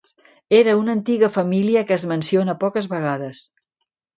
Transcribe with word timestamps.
Era 0.59 0.73
una 0.79 0.95
antiga 0.99 1.29
família 1.35 1.85
que 1.91 1.97
es 1.99 2.07
menciona 2.15 2.59
poques 2.65 2.89
vegades. 2.95 3.47